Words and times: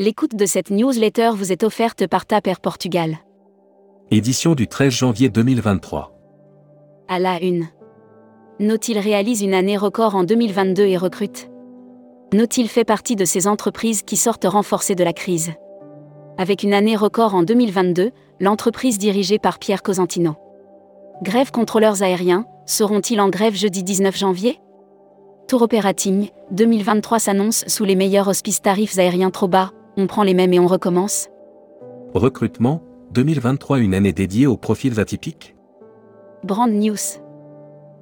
L'écoute 0.00 0.34
de 0.34 0.46
cette 0.46 0.70
newsletter 0.70 1.32
vous 1.34 1.52
est 1.52 1.62
offerte 1.62 2.06
par 2.06 2.24
Taper 2.24 2.54
Portugal. 2.62 3.18
Édition 4.10 4.54
du 4.54 4.66
13 4.66 4.90
janvier 4.90 5.28
2023. 5.28 6.18
À 7.06 7.18
la 7.18 7.38
une. 7.42 7.68
Nautil 8.60 8.98
réalise 8.98 9.42
une 9.42 9.52
année 9.52 9.76
record 9.76 10.14
en 10.14 10.24
2022 10.24 10.84
et 10.84 10.96
recrute. 10.96 11.50
Nautil 12.32 12.68
fait 12.68 12.86
partie 12.86 13.14
de 13.14 13.26
ces 13.26 13.46
entreprises 13.46 14.00
qui 14.00 14.16
sortent 14.16 14.46
renforcées 14.46 14.94
de 14.94 15.04
la 15.04 15.12
crise. 15.12 15.52
Avec 16.38 16.62
une 16.62 16.72
année 16.72 16.96
record 16.96 17.34
en 17.34 17.42
2022, 17.42 18.10
l'entreprise 18.40 18.96
dirigée 18.96 19.38
par 19.38 19.58
Pierre 19.58 19.82
Cosentino. 19.82 20.36
Grève 21.22 21.50
contrôleurs 21.50 22.02
aériens, 22.02 22.46
seront-ils 22.64 23.20
en 23.20 23.28
grève 23.28 23.54
jeudi 23.54 23.82
19 23.82 24.16
janvier? 24.16 24.60
Tour 25.46 25.60
Operating, 25.60 26.30
2023 26.52 27.18
s'annonce 27.18 27.64
sous 27.66 27.84
les 27.84 27.96
meilleurs 27.96 28.28
auspices 28.28 28.62
tarifs 28.62 28.96
aériens 28.98 29.30
trop 29.30 29.48
bas, 29.48 29.72
on 30.00 30.06
prend 30.06 30.22
les 30.22 30.34
mêmes 30.34 30.52
et 30.52 30.58
on 30.58 30.66
recommence 30.66 31.28
Recrutement, 32.14 32.82
2023 33.12 33.78
une 33.80 33.94
année 33.94 34.12
dédiée 34.12 34.46
aux 34.46 34.56
profils 34.56 34.98
atypiques 34.98 35.54
Brand 36.42 36.72
News. 36.72 37.20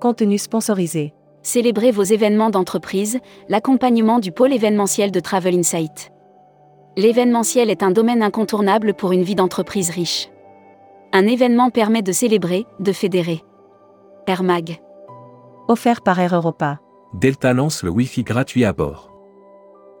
Contenu 0.00 0.38
sponsorisé. 0.38 1.14
Célébrez 1.42 1.92
vos 1.92 2.02
événements 2.02 2.50
d'entreprise, 2.50 3.20
l'accompagnement 3.48 4.18
du 4.18 4.32
pôle 4.32 4.52
événementiel 4.52 5.12
de 5.12 5.20
Travel 5.20 5.56
Insight. 5.56 6.10
L'événementiel 6.96 7.70
est 7.70 7.82
un 7.84 7.92
domaine 7.92 8.22
incontournable 8.22 8.94
pour 8.94 9.12
une 9.12 9.22
vie 9.22 9.36
d'entreprise 9.36 9.90
riche. 9.90 10.30
Un 11.12 11.26
événement 11.28 11.70
permet 11.70 12.02
de 12.02 12.12
célébrer, 12.12 12.66
de 12.80 12.92
fédérer. 12.92 13.44
Air 14.26 14.42
Mag. 14.42 14.80
Offert 15.68 16.02
par 16.02 16.18
Air 16.18 16.34
Europa. 16.34 16.80
Delta 17.14 17.52
lance 17.52 17.84
le 17.84 17.90
Wi-Fi 17.90 18.24
gratuit 18.24 18.64
à 18.64 18.72
bord. 18.72 19.13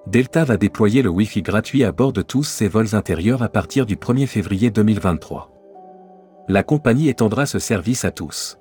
Delta 0.06 0.44
va 0.44 0.58
déployer 0.58 1.00
le 1.00 1.08
Wi-Fi 1.08 1.40
gratuit 1.40 1.82
à 1.82 1.90
bord 1.90 2.12
de 2.12 2.20
tous 2.20 2.42
ses 2.42 2.68
vols 2.68 2.94
intérieurs 2.94 3.42
à 3.42 3.48
partir 3.48 3.86
du 3.86 3.96
1er 3.96 4.26
février 4.26 4.70
2023. 4.70 5.50
La 6.46 6.62
compagnie 6.62 7.08
étendra 7.08 7.46
ce 7.46 7.58
service 7.58 8.04
à 8.04 8.10
tous. 8.10 8.58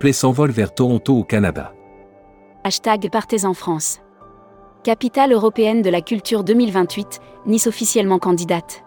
Play 0.00 0.12
sans 0.12 0.32
vol 0.32 0.50
vers 0.50 0.74
Toronto 0.74 1.16
au 1.16 1.22
Canada. 1.22 1.72
Hashtag 2.64 3.10
Partez 3.12 3.44
en 3.44 3.54
France. 3.54 4.00
Capitale 4.82 5.32
européenne 5.32 5.82
de 5.82 5.90
la 5.90 6.00
culture 6.00 6.42
2028, 6.42 7.20
Nice 7.46 7.68
officiellement 7.68 8.18
candidate. 8.18 8.82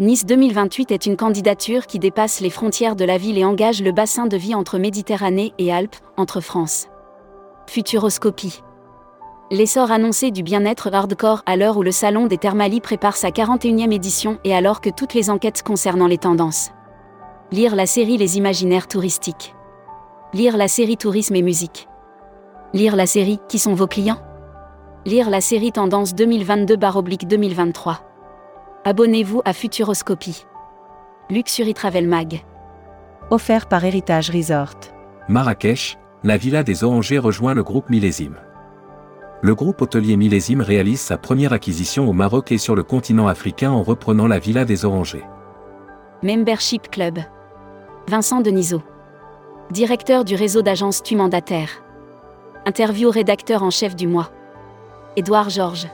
Nice 0.00 0.26
2028 0.26 0.90
est 0.90 1.06
une 1.06 1.16
candidature 1.16 1.86
qui 1.86 1.98
dépasse 1.98 2.40
les 2.40 2.50
frontières 2.50 2.96
de 2.96 3.06
la 3.06 3.16
ville 3.16 3.38
et 3.38 3.44
engage 3.44 3.80
le 3.80 3.92
bassin 3.92 4.26
de 4.26 4.36
vie 4.36 4.54
entre 4.54 4.78
Méditerranée 4.78 5.54
et 5.56 5.72
Alpes, 5.72 5.96
entre 6.18 6.42
France. 6.42 6.88
Futuroscopie. 7.68 8.60
L'essor 9.54 9.92
annoncé 9.92 10.32
du 10.32 10.42
bien-être 10.42 10.92
hardcore 10.92 11.44
à 11.46 11.54
l'heure 11.54 11.76
où 11.76 11.84
le 11.84 11.92
Salon 11.92 12.26
des 12.26 12.38
Thermalies 12.38 12.80
prépare 12.80 13.16
sa 13.16 13.28
41e 13.28 13.92
édition 13.92 14.40
et 14.42 14.52
alors 14.52 14.80
que 14.80 14.90
toutes 14.90 15.14
les 15.14 15.30
enquêtes 15.30 15.62
concernant 15.62 16.08
les 16.08 16.18
tendances. 16.18 16.72
Lire 17.52 17.76
la 17.76 17.86
série 17.86 18.16
Les 18.16 18.36
imaginaires 18.36 18.88
touristiques. 18.88 19.54
Lire 20.32 20.56
la 20.56 20.66
série 20.66 20.96
Tourisme 20.96 21.36
et 21.36 21.42
musique. 21.42 21.86
Lire 22.72 22.96
la 22.96 23.06
série 23.06 23.38
Qui 23.48 23.60
sont 23.60 23.74
vos 23.74 23.86
clients? 23.86 24.18
Lire 25.06 25.30
la 25.30 25.40
série 25.40 25.70
Tendance 25.70 26.16
2022-2023. 26.16 27.98
Abonnez-vous 28.84 29.40
à 29.44 29.52
Futuroscopie. 29.52 30.46
Luxury 31.30 31.74
Travel 31.74 32.08
Mag. 32.08 32.42
Offert 33.30 33.68
par 33.68 33.84
Héritage 33.84 34.30
Resort. 34.30 34.74
Marrakech, 35.28 35.96
la 36.24 36.38
villa 36.38 36.64
des 36.64 36.82
Orangers 36.82 37.18
rejoint 37.18 37.54
le 37.54 37.62
groupe 37.62 37.88
Millésime. 37.88 38.34
Le 39.42 39.54
groupe 39.54 39.82
hôtelier 39.82 40.16
Millésime 40.16 40.62
réalise 40.62 41.00
sa 41.00 41.18
première 41.18 41.52
acquisition 41.52 42.08
au 42.08 42.12
Maroc 42.12 42.52
et 42.52 42.58
sur 42.58 42.74
le 42.74 42.82
continent 42.82 43.26
africain 43.26 43.70
en 43.70 43.82
reprenant 43.82 44.26
la 44.26 44.38
villa 44.38 44.64
des 44.64 44.84
Orangers. 44.84 45.24
Membership 46.22 46.90
Club. 46.90 47.18
Vincent 48.08 48.40
Denisot. 48.40 48.82
Directeur 49.70 50.24
du 50.24 50.34
réseau 50.34 50.62
d'agences 50.62 51.02
Tu 51.02 51.16
mandataire. 51.16 51.82
Interview 52.66 53.10
rédacteur 53.10 53.62
en 53.62 53.70
chef 53.70 53.94
du 53.94 54.06
mois. 54.06 54.30
Édouard 55.16 55.50
Georges. 55.50 55.88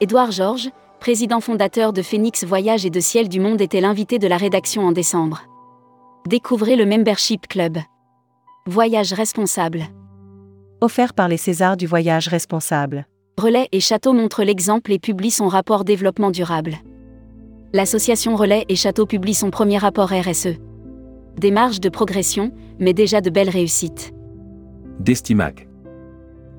Édouard 0.00 0.30
Georges, 0.30 0.70
président 1.00 1.40
fondateur 1.40 1.92
de 1.92 2.02
Phoenix 2.02 2.44
Voyage 2.44 2.86
et 2.86 2.90
de 2.90 3.00
Ciel 3.00 3.28
du 3.28 3.40
Monde, 3.40 3.60
était 3.60 3.80
l'invité 3.80 4.18
de 4.18 4.28
la 4.28 4.36
rédaction 4.36 4.82
en 4.86 4.92
décembre. 4.92 5.42
Découvrez 6.26 6.76
le 6.76 6.86
Membership 6.86 7.48
Club. 7.48 7.78
Voyage 8.66 9.12
responsable. 9.12 9.84
Offert 10.82 11.12
par 11.12 11.28
les 11.28 11.36
Césars 11.36 11.76
du 11.76 11.86
voyage 11.86 12.28
responsable. 12.28 13.06
Relais 13.38 13.68
et 13.70 13.80
Château 13.80 14.14
montrent 14.14 14.42
l'exemple 14.42 14.92
et 14.92 14.98
publie 14.98 15.30
son 15.30 15.46
rapport 15.46 15.84
développement 15.84 16.30
durable. 16.30 16.76
L'association 17.74 18.34
Relais 18.34 18.64
et 18.70 18.76
Château 18.76 19.04
publie 19.04 19.34
son 19.34 19.50
premier 19.50 19.76
rapport 19.76 20.08
RSE. 20.10 20.56
Des 21.38 21.50
marges 21.50 21.80
de 21.80 21.90
progression, 21.90 22.50
mais 22.78 22.94
déjà 22.94 23.20
de 23.20 23.28
belles 23.28 23.50
réussites. 23.50 24.14
Destimac. 25.00 25.68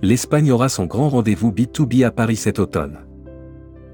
L'Espagne 0.03 0.51
aura 0.51 0.69
son 0.69 0.85
grand 0.85 1.09
rendez-vous 1.09 1.51
B2B 1.51 2.05
à 2.05 2.11
Paris 2.11 2.35
cet 2.35 2.59
automne. 2.59 2.99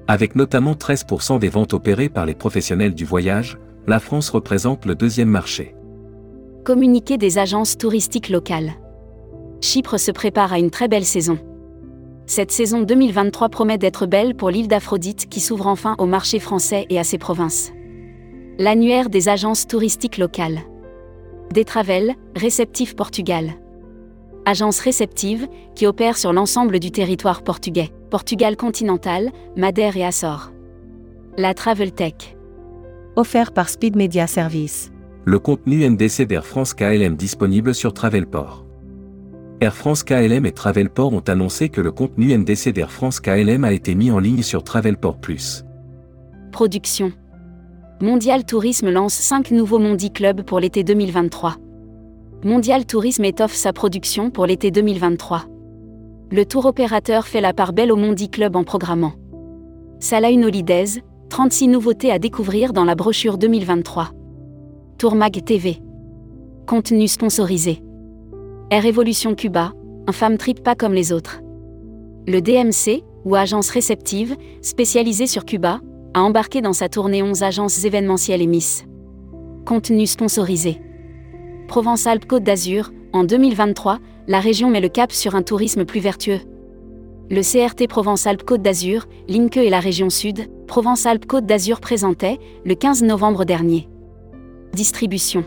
Avec 0.08 0.36
notamment 0.36 0.74
13% 0.74 1.38
des 1.38 1.48
ventes 1.48 1.72
opérées 1.72 2.10
par 2.10 2.26
les 2.26 2.34
professionnels 2.34 2.94
du 2.94 3.06
voyage, 3.06 3.58
la 3.86 3.98
France 3.98 4.28
représente 4.28 4.84
le 4.84 4.94
deuxième 4.94 5.30
marché. 5.30 5.74
Communiqué 6.64 7.16
des 7.16 7.38
agences 7.38 7.78
touristiques 7.78 8.28
locales. 8.28 8.74
Chypre 9.60 9.98
se 9.98 10.10
prépare 10.10 10.52
à 10.52 10.58
une 10.58 10.70
très 10.70 10.88
belle 10.88 11.04
saison. 11.04 11.38
Cette 12.26 12.52
saison 12.52 12.82
2023 12.82 13.48
promet 13.48 13.78
d'être 13.78 14.06
belle 14.06 14.34
pour 14.34 14.50
l'île 14.50 14.68
d'Aphrodite 14.68 15.28
qui 15.28 15.40
s'ouvre 15.40 15.66
enfin 15.66 15.96
au 15.98 16.06
marché 16.06 16.38
français 16.38 16.86
et 16.90 16.98
à 16.98 17.04
ses 17.04 17.18
provinces. 17.18 17.72
L'annuaire 18.58 19.08
des 19.08 19.28
agences 19.28 19.66
touristiques 19.66 20.18
locales. 20.18 20.60
Détravel, 21.52 22.14
Réceptif 22.36 22.94
Portugal. 22.94 23.52
Agence 24.44 24.80
réceptive, 24.80 25.48
qui 25.74 25.86
opère 25.86 26.16
sur 26.16 26.32
l'ensemble 26.32 26.78
du 26.80 26.90
territoire 26.90 27.42
portugais, 27.42 27.90
Portugal 28.10 28.56
continental, 28.56 29.30
Madère 29.56 29.96
et 29.96 30.04
Açores. 30.04 30.52
La 31.36 31.54
Travel 31.54 31.92
Tech. 31.92 32.36
Offert 33.16 33.52
par 33.52 33.68
Speed 33.68 33.96
Media 33.96 34.26
Service. 34.26 34.92
Le 35.24 35.38
contenu 35.38 35.88
NDC 35.88 36.26
d'Air 36.26 36.46
France 36.46 36.74
KLM 36.74 37.16
disponible 37.16 37.74
sur 37.74 37.92
Travelport. 37.92 38.67
Air 39.60 39.74
France 39.74 40.04
KLM 40.04 40.46
et 40.46 40.52
Travelport 40.52 41.12
ont 41.12 41.24
annoncé 41.26 41.68
que 41.68 41.80
le 41.80 41.90
contenu 41.90 42.36
NDC 42.36 42.68
d'Air 42.68 42.92
France 42.92 43.18
KLM 43.18 43.64
a 43.64 43.72
été 43.72 43.96
mis 43.96 44.12
en 44.12 44.20
ligne 44.20 44.42
sur 44.42 44.62
Travelport 44.62 45.18
Plus. 45.18 45.64
Production. 46.52 47.10
Mondial 48.00 48.44
Tourisme 48.44 48.88
lance 48.88 49.14
5 49.14 49.50
nouveaux 49.50 49.80
Mondi 49.80 50.12
Club 50.12 50.42
pour 50.42 50.60
l'été 50.60 50.84
2023. 50.84 51.56
Mondial 52.44 52.86
Tourisme 52.86 53.24
étoffe 53.24 53.54
sa 53.54 53.72
production 53.72 54.30
pour 54.30 54.46
l'été 54.46 54.70
2023. 54.70 55.46
Le 56.30 56.44
tour 56.44 56.66
opérateur 56.66 57.26
fait 57.26 57.40
la 57.40 57.52
part 57.52 57.72
belle 57.72 57.90
au 57.90 57.96
Mondi 57.96 58.28
Club 58.28 58.54
en 58.54 58.62
programmant. 58.62 59.14
Salah 59.98 60.30
Holidays, 60.30 61.02
36 61.30 61.66
nouveautés 61.66 62.12
à 62.12 62.20
découvrir 62.20 62.72
dans 62.72 62.84
la 62.84 62.94
brochure 62.94 63.38
2023. 63.38 64.10
Tourmag 64.98 65.42
TV. 65.44 65.78
Contenu 66.64 67.08
sponsorisé. 67.08 67.82
Air 68.70 68.84
Evolution 68.84 69.34
Cuba, 69.34 69.72
un 70.06 70.12
femme 70.12 70.36
trip 70.36 70.62
pas 70.62 70.74
comme 70.74 70.92
les 70.92 71.10
autres. 71.10 71.40
Le 72.26 72.40
DMC, 72.40 73.02
ou 73.24 73.34
agence 73.34 73.70
réceptive, 73.70 74.36
spécialisée 74.60 75.26
sur 75.26 75.46
Cuba, 75.46 75.80
a 76.12 76.20
embarqué 76.20 76.60
dans 76.60 76.74
sa 76.74 76.90
tournée 76.90 77.22
11 77.22 77.42
agences 77.42 77.82
événementielles 77.86 78.42
et 78.42 78.46
Miss. 78.46 78.84
Contenu 79.64 80.06
sponsorisé. 80.06 80.82
Provence-Alpes-Côte 81.66 82.42
d'Azur, 82.42 82.92
en 83.14 83.24
2023, 83.24 84.00
la 84.26 84.38
région 84.38 84.68
met 84.68 84.82
le 84.82 84.90
cap 84.90 85.12
sur 85.12 85.34
un 85.34 85.42
tourisme 85.42 85.86
plus 85.86 86.00
vertueux. 86.00 86.40
Le 87.30 87.40
CRT 87.40 87.88
Provence-Alpes-Côte 87.88 88.60
d'Azur, 88.60 89.06
l'INCE 89.28 89.56
et 89.56 89.70
la 89.70 89.80
région 89.80 90.10
Sud, 90.10 90.46
Provence-Alpes-Côte 90.66 91.46
d'Azur 91.46 91.80
présentait, 91.80 92.38
le 92.66 92.74
15 92.74 93.02
novembre 93.02 93.46
dernier. 93.46 93.88
Distribution. 94.74 95.44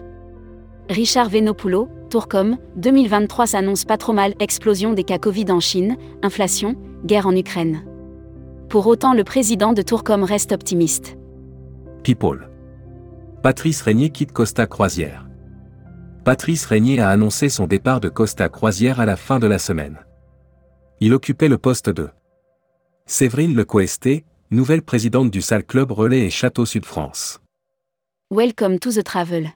Richard 0.89 1.29
Venopulo, 1.29 1.88
Tourcom, 2.11 2.57
2023 2.75 3.47
s'annonce 3.47 3.85
pas 3.85 3.97
trop 3.97 4.11
mal, 4.11 4.35
explosion 4.41 4.91
des 4.91 5.05
cas 5.05 5.17
Covid 5.17 5.49
en 5.49 5.61
Chine, 5.61 5.95
inflation, 6.21 6.75
guerre 7.05 7.25
en 7.25 7.33
Ukraine. 7.33 7.85
Pour 8.67 8.87
autant, 8.87 9.13
le 9.13 9.23
président 9.23 9.71
de 9.71 9.81
Tourcom 9.81 10.25
reste 10.25 10.51
optimiste. 10.51 11.15
People. 12.03 12.49
Patrice 13.41 13.81
Régnier 13.81 14.09
quitte 14.09 14.33
Costa 14.33 14.67
Croisière. 14.67 15.25
Patrice 16.25 16.65
Régnier 16.65 16.99
a 16.99 17.07
annoncé 17.07 17.47
son 17.47 17.65
départ 17.65 18.01
de 18.01 18.09
Costa 18.09 18.49
Croisière 18.49 18.99
à 18.99 19.05
la 19.05 19.15
fin 19.15 19.39
de 19.39 19.47
la 19.47 19.57
semaine. 19.57 19.97
Il 20.99 21.13
occupait 21.13 21.47
le 21.47 21.57
poste 21.57 21.89
de 21.89 22.09
Séverine 23.05 23.55
Lecoesté, 23.55 24.25
nouvelle 24.51 24.81
présidente 24.81 25.31
du 25.31 25.41
Salle 25.41 25.63
Club 25.63 25.93
Relais 25.93 26.25
et 26.25 26.29
Château 26.29 26.65
Sud 26.65 26.83
France. 26.83 27.39
Welcome 28.29 28.79
to 28.79 28.91
the 28.91 29.01
travel. 29.01 29.51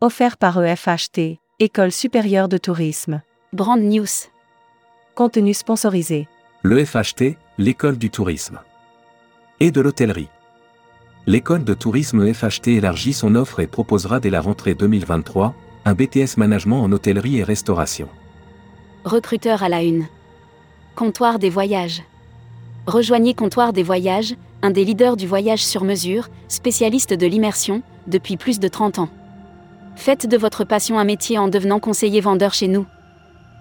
Offert 0.00 0.38
par 0.38 0.62
EFHT, 0.62 1.40
École 1.60 1.90
supérieure 1.90 2.48
de 2.48 2.56
tourisme. 2.56 3.20
Brand 3.52 3.80
News. 3.80 4.06
Contenu 5.16 5.52
sponsorisé. 5.52 6.28
Le 6.62 6.84
FHT, 6.84 7.36
l'école 7.58 7.98
du 7.98 8.10
tourisme. 8.10 8.60
Et 9.58 9.72
de 9.72 9.80
l'hôtellerie. 9.80 10.28
L'école 11.26 11.64
de 11.64 11.74
tourisme 11.74 12.32
FHT 12.32 12.68
élargit 12.68 13.12
son 13.12 13.34
offre 13.34 13.58
et 13.58 13.66
proposera 13.66 14.20
dès 14.20 14.30
la 14.30 14.40
rentrée 14.40 14.74
2023 14.74 15.52
un 15.84 15.94
BTS 15.94 16.36
management 16.36 16.80
en 16.80 16.92
hôtellerie 16.92 17.38
et 17.38 17.42
restauration. 17.42 18.08
Recruteur 19.04 19.64
à 19.64 19.68
la 19.68 19.82
une. 19.82 20.06
Comptoir 20.94 21.40
des 21.40 21.50
voyages. 21.50 22.04
Rejoignez 22.86 23.34
Comptoir 23.34 23.72
des 23.72 23.82
voyages, 23.82 24.36
un 24.62 24.70
des 24.70 24.84
leaders 24.84 25.16
du 25.16 25.26
voyage 25.26 25.66
sur 25.66 25.82
mesure, 25.82 26.28
spécialiste 26.46 27.14
de 27.14 27.26
l'immersion, 27.26 27.82
depuis 28.06 28.36
plus 28.36 28.60
de 28.60 28.68
30 28.68 29.00
ans. 29.00 29.10
Faites 29.98 30.28
de 30.28 30.36
votre 30.36 30.62
passion 30.62 30.96
un 31.00 31.04
métier 31.04 31.38
en 31.38 31.48
devenant 31.48 31.80
conseiller 31.80 32.20
vendeur 32.20 32.54
chez 32.54 32.68
nous. 32.68 32.86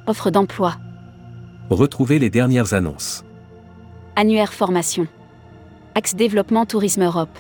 Offre 0.05 0.29
d'emploi. 0.29 0.75
Retrouvez 1.71 2.19
les 2.19 2.29
dernières 2.29 2.75
annonces. 2.75 3.25
Annuaire 4.15 4.53
formation. 4.53 5.07
Axe 5.95 6.13
développement 6.13 6.67
Tourisme 6.67 7.03
Europe. 7.03 7.35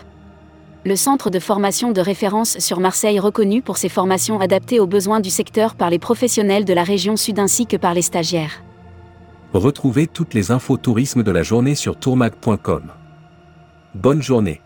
Le 0.83 0.95
centre 0.95 1.29
de 1.29 1.37
formation 1.37 1.91
de 1.91 2.01
référence 2.01 2.57
sur 2.57 2.79
Marseille 2.79 3.19
reconnu 3.19 3.61
pour 3.61 3.77
ses 3.77 3.87
formations 3.87 4.39
adaptées 4.39 4.79
aux 4.79 4.87
besoins 4.87 5.19
du 5.19 5.29
secteur 5.29 5.75
par 5.75 5.91
les 5.91 5.99
professionnels 5.99 6.65
de 6.65 6.73
la 6.73 6.83
région 6.83 7.17
sud 7.17 7.37
ainsi 7.37 7.67
que 7.67 7.77
par 7.77 7.93
les 7.93 8.01
stagiaires. 8.01 8.63
Retrouvez 9.53 10.07
toutes 10.07 10.33
les 10.33 10.49
infos 10.49 10.77
tourisme 10.77 11.21
de 11.21 11.31
la 11.31 11.43
journée 11.43 11.75
sur 11.75 11.97
tourmag.com. 11.97 12.91
Bonne 13.93 14.23
journée. 14.23 14.59